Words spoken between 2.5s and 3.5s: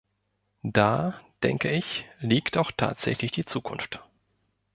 auch tatsächlich die